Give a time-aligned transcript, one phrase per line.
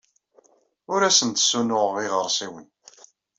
[0.93, 2.67] Ur asen-d-ssunuɣeɣ iɣersiwen.